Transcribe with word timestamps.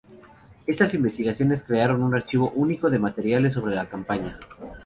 Estas 0.65 0.95
investigaciones 0.95 1.61
crearon 1.61 2.01
un 2.01 2.15
archivo 2.15 2.51
único 2.55 2.89
de 2.89 2.97
materiales 2.97 3.53
sobre 3.53 3.75
la 3.75 3.87
campaña. 3.87 4.39